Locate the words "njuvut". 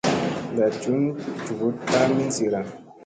1.39-1.77